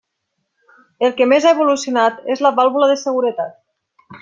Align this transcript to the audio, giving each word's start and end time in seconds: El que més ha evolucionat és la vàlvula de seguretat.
El 1.07 1.13
que 1.19 1.27
més 1.33 1.45
ha 1.45 1.51
evolucionat 1.57 2.25
és 2.37 2.43
la 2.47 2.53
vàlvula 2.61 2.91
de 2.95 2.99
seguretat. 3.05 3.55